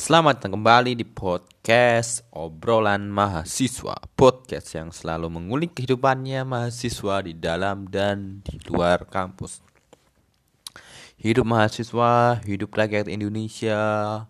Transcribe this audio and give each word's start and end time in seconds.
Selamat 0.00 0.40
datang 0.40 0.56
kembali 0.56 0.96
di 0.96 1.04
podcast 1.04 2.24
obrolan 2.32 3.12
mahasiswa. 3.12 4.00
Podcast 4.16 4.72
yang 4.72 4.88
selalu 4.96 5.28
mengulik 5.28 5.76
kehidupannya 5.76 6.40
mahasiswa 6.40 7.20
di 7.20 7.36
dalam 7.36 7.84
dan 7.84 8.40
di 8.40 8.56
luar 8.64 9.04
kampus. 9.04 9.60
Hidup 11.20 11.44
mahasiswa, 11.44 12.40
hidup 12.48 12.72
rakyat 12.72 13.12
Indonesia, 13.12 14.24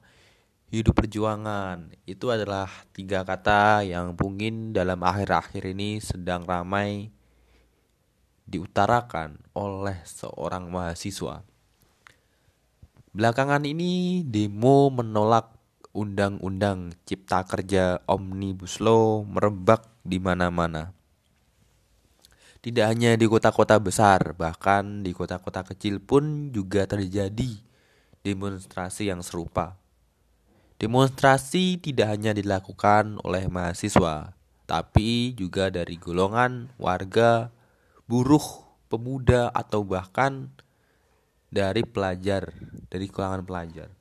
hidup 0.74 0.90
perjuangan. 0.90 1.94
Itu 2.02 2.34
adalah 2.34 2.66
tiga 2.90 3.22
kata 3.22 3.86
yang 3.86 4.18
mungkin 4.18 4.74
dalam 4.74 4.98
akhir-akhir 4.98 5.70
ini 5.70 6.02
sedang 6.02 6.50
ramai 6.50 7.14
diutarakan 8.42 9.38
oleh 9.54 10.02
seorang 10.02 10.66
mahasiswa. 10.66 11.46
Belakangan 13.14 13.62
ini 13.62 14.26
demo 14.26 14.90
menolak 14.90 15.59
undang-undang 15.90 16.94
cipta 17.02 17.42
kerja 17.42 17.98
Omnibus 18.06 18.78
Law 18.78 19.26
merebak 19.26 19.86
di 20.06 20.22
mana-mana. 20.22 20.94
Tidak 22.60 22.84
hanya 22.84 23.16
di 23.16 23.24
kota-kota 23.24 23.80
besar, 23.80 24.36
bahkan 24.36 25.00
di 25.00 25.16
kota-kota 25.16 25.64
kecil 25.64 25.96
pun 25.96 26.52
juga 26.52 26.84
terjadi 26.84 27.56
demonstrasi 28.20 29.08
yang 29.08 29.24
serupa. 29.24 29.80
Demonstrasi 30.76 31.80
tidak 31.80 32.12
hanya 32.12 32.36
dilakukan 32.36 33.20
oleh 33.24 33.48
mahasiswa, 33.48 34.36
tapi 34.68 35.32
juga 35.36 35.72
dari 35.72 35.96
golongan 35.96 36.72
warga, 36.76 37.52
buruh, 38.04 38.44
pemuda, 38.92 39.48
atau 39.52 39.84
bahkan 39.84 40.52
dari 41.48 41.84
pelajar, 41.84 42.52
dari 42.88 43.08
kalangan 43.08 43.44
pelajar. 43.44 43.99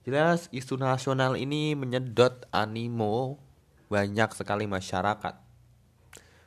Jelas 0.00 0.48
isu 0.48 0.80
nasional 0.80 1.36
ini 1.36 1.76
menyedot 1.76 2.48
animo 2.48 3.36
banyak 3.92 4.32
sekali 4.32 4.64
masyarakat. 4.64 5.36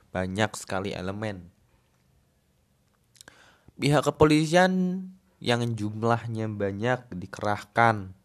Banyak 0.09 0.51
sekali 0.57 0.89
elemen. 0.95 1.53
Pihak 3.77 4.05
kepolisian 4.05 5.05
yang 5.43 5.61
jumlahnya 5.75 6.47
banyak 6.47 7.09
dikerahkan 7.13 8.15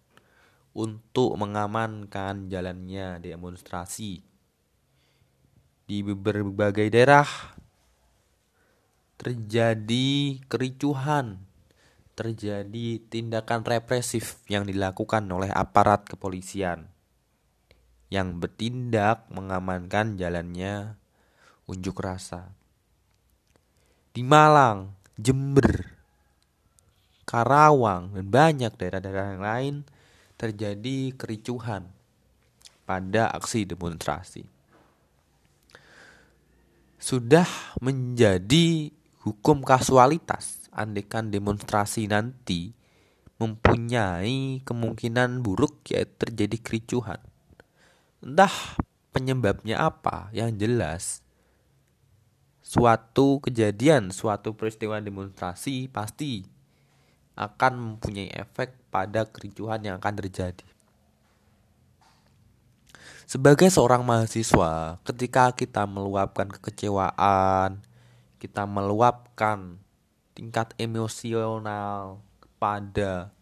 untuk 0.77 1.35
mengamankan 1.35 2.47
jalannya 2.47 3.19
demonstrasi. 3.19 4.23
Di 5.89 5.99
berbagai 6.05 6.93
daerah 6.93 7.27
terjadi 9.19 10.39
kericuhan, 10.47 11.48
terjadi 12.19 12.99
tindakan 13.07 13.63
represif 13.63 14.43
yang 14.51 14.67
dilakukan 14.67 15.23
oleh 15.31 15.55
aparat 15.55 16.03
kepolisian 16.03 16.91
yang 18.11 18.43
bertindak 18.43 19.31
mengamankan 19.31 20.19
jalannya 20.19 20.99
unjuk 21.71 21.95
rasa. 22.03 22.51
Di 24.11 24.27
Malang, 24.27 24.99
Jember, 25.15 25.95
Karawang, 27.23 28.19
dan 28.19 28.27
banyak 28.27 28.73
daerah-daerah 28.75 29.27
yang 29.39 29.45
lain 29.45 29.75
terjadi 30.35 31.15
kericuhan 31.15 31.87
pada 32.83 33.31
aksi 33.31 33.69
demonstrasi. 33.69 34.43
Sudah 36.99 37.47
menjadi 37.79 38.91
hukum 39.23 39.63
kasualitas 39.63 40.58
andekan 40.79 41.35
demonstrasi 41.35 42.07
nanti 42.07 42.79
mempunyai 43.43 44.63
kemungkinan 44.63 45.43
buruk 45.43 45.83
yaitu 45.91 46.15
terjadi 46.23 46.57
kericuhan. 46.63 47.19
Entah 48.23 48.79
penyebabnya 49.11 49.83
apa, 49.83 50.31
yang 50.31 50.55
jelas 50.55 51.27
suatu 52.63 53.41
kejadian, 53.41 54.13
suatu 54.13 54.53
peristiwa 54.53 55.01
demonstrasi 55.01 55.89
pasti 55.89 56.45
akan 57.39 57.73
mempunyai 57.97 58.29
efek 58.35 58.77
pada 58.91 59.25
kericuhan 59.25 59.81
yang 59.81 59.97
akan 59.97 60.15
terjadi. 60.21 60.67
Sebagai 63.29 63.69
seorang 63.69 64.05
mahasiswa, 64.05 65.01
ketika 65.05 65.53
kita 65.53 65.85
meluapkan 65.85 66.49
kekecewaan, 66.49 67.81
kita 68.41 68.65
meluapkan 68.65 69.81
tingkat 70.39 70.71
emosional 70.79 72.23
kepada 72.39 73.35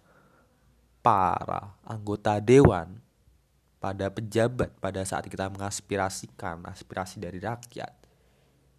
para 1.04 1.76
anggota 1.84 2.40
dewan, 2.40 3.04
pada 3.76 4.08
pejabat 4.08 4.72
pada 4.80 5.04
saat 5.04 5.28
kita 5.28 5.52
mengaspirasikan 5.52 6.64
aspirasi 6.64 7.20
dari 7.20 7.36
rakyat, 7.36 7.92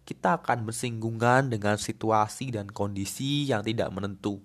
kita 0.02 0.42
akan 0.42 0.66
bersinggungan 0.66 1.46
dengan 1.46 1.78
situasi 1.78 2.50
dan 2.50 2.66
kondisi 2.66 3.46
yang 3.46 3.62
tidak 3.62 3.86
menentu. 3.94 4.42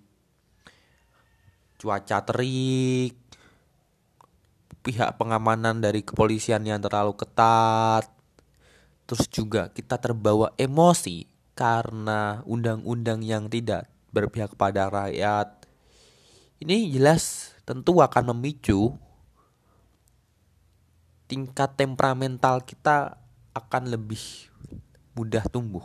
Cuaca 1.81 2.22
terik, 2.22 3.17
pihak 4.85 5.17
pengamanan 5.17 5.81
dari 5.81 6.06
kepolisian 6.06 6.62
yang 6.62 6.78
terlalu 6.78 7.17
ketat, 7.17 8.06
terus 9.09 9.25
juga 9.33 9.73
kita 9.73 9.97
terbawa 9.97 10.53
emosi 10.62 11.32
karena 11.53 12.41
undang-undang 12.49 13.21
yang 13.21 13.49
tidak 13.49 13.89
berpihak 14.09 14.53
kepada 14.53 14.89
rakyat 14.89 15.63
ini 16.63 16.87
jelas 16.95 17.51
tentu 17.67 17.99
akan 17.99 18.31
memicu 18.31 18.95
tingkat 21.27 21.75
temperamental 21.75 22.63
kita 22.63 23.19
akan 23.51 23.91
lebih 23.91 24.47
mudah 25.11 25.43
tumbuh. 25.51 25.83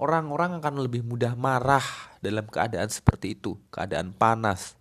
Orang-orang 0.00 0.58
akan 0.58 0.80
lebih 0.80 1.04
mudah 1.04 1.36
marah 1.36 1.84
dalam 2.24 2.48
keadaan 2.48 2.88
seperti 2.88 3.36
itu, 3.36 3.60
keadaan 3.68 4.16
panas, 4.16 4.80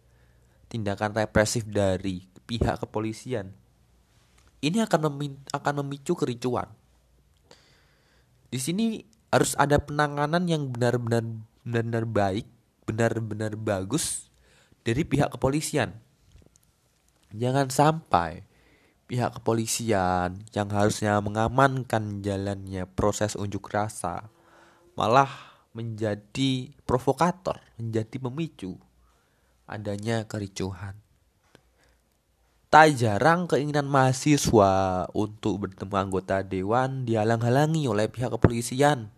tindakan 0.71 1.11
represif 1.11 1.67
dari 1.67 2.25
pihak 2.47 2.81
kepolisian. 2.81 3.51
Ini 4.63 4.87
akan 4.87 5.11
akan 5.51 5.73
memicu 5.83 6.15
kericuan. 6.15 6.71
Di 8.47 8.63
sini 8.63 9.03
harus 9.33 9.57
ada 9.57 9.81
penanganan 9.81 10.45
yang 10.45 10.69
benar-benar 10.69 11.25
benar-benar 11.65 12.05
baik, 12.05 12.45
benar-benar 12.85 13.57
bagus 13.57 14.29
dari 14.85 15.01
pihak 15.01 15.33
kepolisian. 15.33 15.97
Jangan 17.33 17.73
sampai 17.73 18.45
pihak 19.09 19.41
kepolisian 19.41 20.45
yang 20.53 20.69
harusnya 20.69 21.17
mengamankan 21.17 22.21
jalannya 22.21 22.85
proses 22.85 23.33
unjuk 23.33 23.73
rasa 23.73 24.29
malah 24.93 25.57
menjadi 25.73 26.69
provokator, 26.85 27.57
menjadi 27.81 28.21
pemicu 28.21 28.77
adanya 29.65 30.29
kericuhan. 30.29 30.93
Tak 32.69 33.01
jarang 33.01 33.49
keinginan 33.49 33.89
mahasiswa 33.89 35.05
untuk 35.17 35.65
bertemu 35.65 35.93
anggota 35.93 36.45
dewan 36.45 37.05
dihalang-halangi 37.05 37.89
oleh 37.89 38.09
pihak 38.09 38.29
kepolisian 38.33 39.13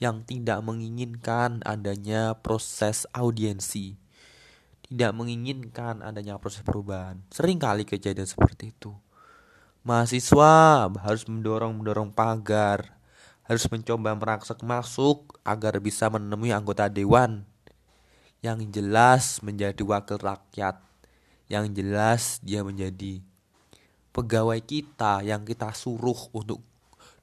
yang 0.00 0.24
tidak 0.24 0.64
menginginkan 0.64 1.60
adanya 1.68 2.32
proses 2.40 3.04
audiensi, 3.12 4.00
tidak 4.88 5.12
menginginkan 5.12 6.00
adanya 6.00 6.40
proses 6.40 6.64
perubahan. 6.64 7.20
Sering 7.28 7.60
kali 7.60 7.84
kejadian 7.84 8.24
seperti 8.24 8.72
itu. 8.72 8.96
Mahasiswa 9.84 10.88
harus 10.88 11.28
mendorong-mendorong 11.28 12.16
pagar, 12.16 12.96
harus 13.44 13.68
mencoba 13.68 14.16
merangsak 14.16 14.64
masuk 14.64 15.36
agar 15.44 15.76
bisa 15.84 16.08
menemui 16.08 16.52
anggota 16.52 16.88
dewan 16.88 17.44
yang 18.40 18.56
jelas 18.72 19.44
menjadi 19.44 19.84
wakil 19.84 20.16
rakyat, 20.16 20.80
yang 21.52 21.68
jelas 21.76 22.40
dia 22.40 22.64
menjadi 22.64 23.20
pegawai 24.16 24.64
kita 24.64 25.20
yang 25.20 25.44
kita 25.44 25.76
suruh 25.76 26.32
untuk 26.32 26.64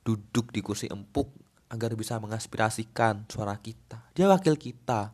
duduk 0.06 0.54
di 0.54 0.62
kursi 0.62 0.88
empuk 0.88 1.47
agar 1.68 1.92
bisa 2.00 2.16
mengaspirasikan 2.20 3.28
suara 3.28 3.60
kita. 3.60 4.00
Dia 4.16 4.32
wakil 4.32 4.56
kita. 4.56 5.12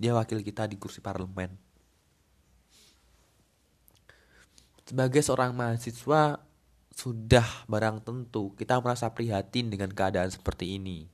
Dia 0.00 0.16
wakil 0.16 0.40
kita 0.40 0.64
di 0.64 0.80
kursi 0.80 1.04
parlemen. 1.04 1.52
Sebagai 4.84 5.24
seorang 5.24 5.56
mahasiswa 5.56 6.40
sudah 6.94 7.48
barang 7.66 8.04
tentu 8.04 8.52
kita 8.54 8.78
merasa 8.78 9.10
prihatin 9.10 9.72
dengan 9.72 9.90
keadaan 9.90 10.28
seperti 10.28 10.76
ini. 10.76 11.08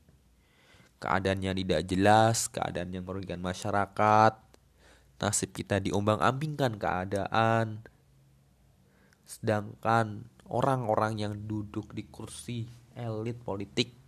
Keadaan 1.00 1.41
yang 1.41 1.56
tidak 1.56 1.88
jelas, 1.88 2.50
keadaan 2.53 2.93
yang 2.93 3.09
merugikan 3.09 3.41
masyarakat, 3.41 4.35
nasib 5.17 5.50
kita 5.56 5.81
diombang-ambingkan 5.81 6.76
keadaan. 6.76 7.81
Sedangkan 9.25 10.29
orang-orang 10.50 11.23
yang 11.23 11.35
duduk 11.49 11.94
di 11.97 12.05
kursi 12.11 12.69
elit 12.93 13.41
politik 13.41 14.00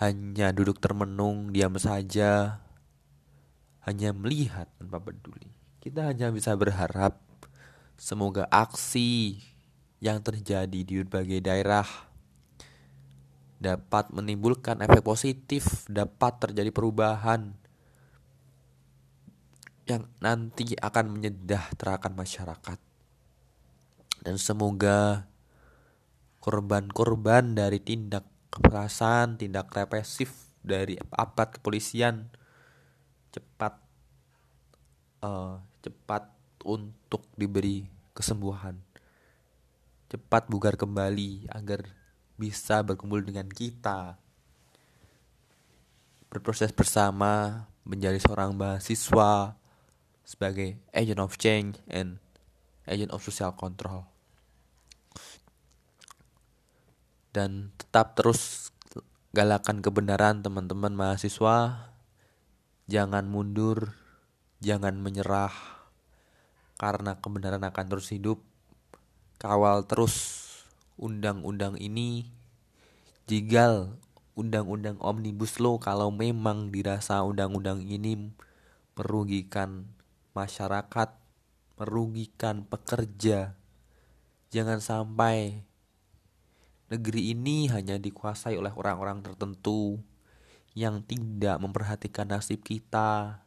hanya 0.00 0.56
duduk 0.56 0.80
termenung, 0.80 1.52
diam 1.52 1.76
saja, 1.76 2.64
hanya 3.84 4.16
melihat 4.16 4.66
tanpa 4.80 4.98
peduli. 4.98 5.52
Kita 5.80 6.08
hanya 6.08 6.32
bisa 6.32 6.56
berharap 6.56 7.30
Semoga 8.00 8.48
aksi 8.48 9.36
yang 10.00 10.24
terjadi 10.24 10.80
di 10.88 11.04
berbagai 11.04 11.44
daerah 11.44 11.84
dapat 13.60 14.08
menimbulkan 14.08 14.80
efek 14.80 15.04
positif, 15.04 15.84
dapat 15.84 16.40
terjadi 16.40 16.72
perubahan 16.72 17.52
yang 19.84 20.08
nanti 20.24 20.72
akan 20.80 21.12
menyejahterakan 21.12 22.16
masyarakat. 22.16 22.80
Dan 24.24 24.40
semoga 24.40 25.28
korban-korban 26.40 27.52
dari 27.52 27.84
tindak 27.84 28.24
kekerasan, 28.50 29.38
tindak 29.38 29.70
represif 29.72 30.50
dari 30.60 30.98
aparat 31.16 31.56
kepolisian 31.56 32.28
cepat 33.30 33.78
uh, 35.24 35.62
cepat 35.80 36.28
untuk 36.66 37.24
diberi 37.38 37.88
kesembuhan 38.12 38.90
cepat 40.10 40.50
bugar 40.50 40.74
kembali 40.74 41.46
agar 41.54 41.86
bisa 42.34 42.82
berkumpul 42.82 43.22
dengan 43.22 43.46
kita. 43.46 44.18
Berproses 46.26 46.74
bersama 46.74 47.64
menjadi 47.86 48.18
seorang 48.18 48.58
mahasiswa 48.58 49.54
sebagai 50.26 50.82
agent 50.90 51.22
of 51.22 51.38
change 51.38 51.78
and 51.86 52.18
agent 52.90 53.14
of 53.14 53.22
social 53.22 53.54
control. 53.54 54.02
Dan 57.30 57.70
tetap 57.78 58.18
terus 58.18 58.74
galakan 59.30 59.82
kebenaran 59.82 60.42
teman-teman 60.42 60.94
mahasiswa. 60.94 61.90
Jangan 62.90 63.30
mundur, 63.30 63.94
jangan 64.58 64.98
menyerah 64.98 65.54
karena 66.80 67.20
kebenaran 67.20 67.62
akan 67.62 67.86
terus 67.92 68.08
hidup 68.10 68.40
kawal 69.36 69.84
terus 69.84 70.40
undang-undang 70.96 71.76
ini 71.76 72.24
jigal 73.28 74.00
undang-undang 74.32 74.96
omnibus 75.04 75.60
law 75.60 75.76
kalau 75.76 76.08
memang 76.08 76.72
dirasa 76.72 77.20
undang-undang 77.20 77.84
ini 77.84 78.32
merugikan 78.96 79.88
masyarakat, 80.36 81.08
merugikan 81.80 82.64
pekerja. 82.68 83.56
Jangan 84.50 84.82
sampai 84.82 85.62
negeri 86.90 87.30
ini 87.30 87.70
hanya 87.70 87.96
dikuasai 87.96 88.58
oleh 88.58 88.74
orang-orang 88.74 89.22
tertentu 89.22 90.02
yang 90.74 91.02
tidak 91.06 91.62
memperhatikan 91.62 92.26
nasib 92.26 92.66
kita, 92.66 93.42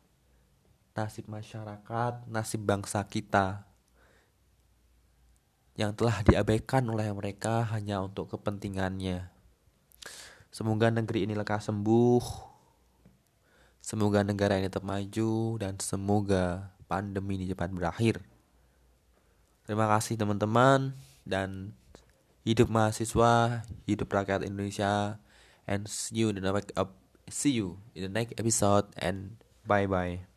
nasib 0.95 1.27
masyarakat, 1.27 2.23
nasib 2.31 2.63
bangsa 2.63 3.03
kita 3.03 3.67
yang 5.75 5.91
telah 5.97 6.21
diabaikan 6.23 6.85
oleh 6.87 7.09
mereka 7.11 7.67
hanya 7.75 7.99
untuk 7.99 8.31
kepentingannya. 8.31 9.27
Semoga 10.53 10.93
negeri 10.93 11.25
ini 11.25 11.33
lekas 11.33 11.67
sembuh. 11.67 12.53
Semoga 13.83 14.23
negara 14.23 14.55
ini 14.61 14.69
tetap 14.71 14.85
maju 14.85 15.59
dan 15.59 15.75
semoga 15.81 16.71
pandemi 16.87 17.41
ini 17.41 17.49
cepat 17.51 17.73
berakhir. 17.73 18.21
Terima 19.65 19.89
kasih 19.91 20.15
teman-teman 20.15 20.93
dan 21.25 21.73
hidup 22.43 22.67
mahasiswa, 22.67 23.63
hidup 23.87 24.11
rakyat 24.11 24.43
Indonesia 24.43 25.19
and 25.67 25.87
see 25.87 26.23
you 26.23 26.29
in 26.29 26.39
the 26.39 26.43
next 26.43 26.75
see 27.31 27.55
you 27.55 27.79
in 27.95 28.03
the 28.07 28.11
next 28.11 28.35
episode 28.35 28.91
and 28.99 29.39
bye 29.63 29.87
bye. 29.87 30.32